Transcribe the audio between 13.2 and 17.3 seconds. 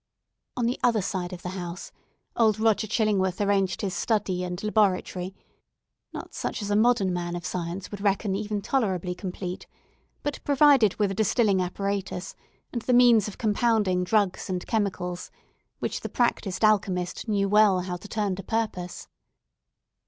of compounding drugs and chemicals, which the practised alchemist